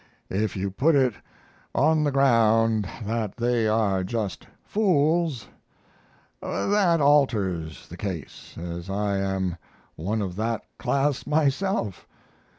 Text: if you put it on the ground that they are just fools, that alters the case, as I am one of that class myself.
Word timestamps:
if 0.31 0.55
you 0.57 0.71
put 0.71 0.95
it 0.95 1.13
on 1.75 2.03
the 2.03 2.11
ground 2.11 2.89
that 3.05 3.37
they 3.37 3.67
are 3.67 4.03
just 4.03 4.47
fools, 4.65 5.47
that 6.41 6.99
alters 6.99 7.87
the 7.87 7.97
case, 7.97 8.55
as 8.57 8.89
I 8.89 9.17
am 9.19 9.57
one 9.95 10.23
of 10.23 10.35
that 10.37 10.63
class 10.79 11.27
myself. 11.27 12.07